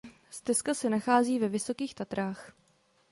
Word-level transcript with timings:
Stezka 0.29 0.73
se 0.73 0.89
nachází 0.89 1.39
ve 1.39 1.49
Vysokých 1.49 1.95
Tatrách. 1.95 2.53